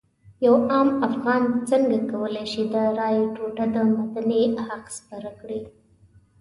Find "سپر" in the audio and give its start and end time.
4.97-5.23